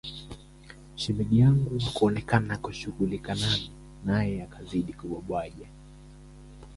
[0.95, 3.71] Shemeji yangu hakuonekana kushughulika nami
[4.05, 5.67] naye akazidi kubwabwaja